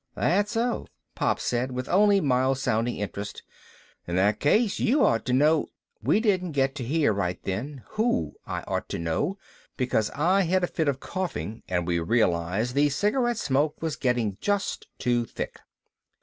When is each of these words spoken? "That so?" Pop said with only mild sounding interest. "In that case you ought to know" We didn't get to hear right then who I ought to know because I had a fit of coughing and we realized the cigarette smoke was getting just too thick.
"That 0.15 0.49
so?" 0.49 0.87
Pop 1.13 1.39
said 1.39 1.73
with 1.73 1.87
only 1.87 2.19
mild 2.21 2.57
sounding 2.57 2.95
interest. 2.97 3.43
"In 4.07 4.15
that 4.15 4.39
case 4.39 4.79
you 4.79 5.05
ought 5.05 5.25
to 5.27 5.31
know" 5.33 5.67
We 6.01 6.19
didn't 6.19 6.53
get 6.53 6.73
to 6.77 6.83
hear 6.83 7.13
right 7.13 7.39
then 7.43 7.83
who 7.89 8.33
I 8.47 8.63
ought 8.63 8.89
to 8.89 8.97
know 8.97 9.37
because 9.77 10.09
I 10.15 10.41
had 10.41 10.63
a 10.63 10.65
fit 10.65 10.87
of 10.87 10.99
coughing 10.99 11.61
and 11.67 11.85
we 11.85 11.99
realized 11.99 12.73
the 12.73 12.89
cigarette 12.89 13.37
smoke 13.37 13.79
was 13.79 13.95
getting 13.95 14.37
just 14.41 14.87
too 14.97 15.23
thick. 15.25 15.59